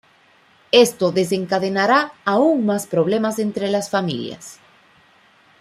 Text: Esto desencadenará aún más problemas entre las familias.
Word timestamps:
Esto 0.71 1.11
desencadenará 1.11 2.13
aún 2.25 2.65
más 2.65 2.87
problemas 2.87 3.37
entre 3.37 3.69
las 3.69 3.91
familias. 3.91 4.59